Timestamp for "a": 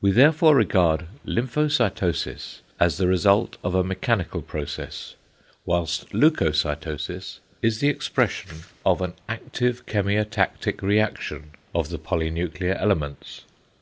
3.74-3.84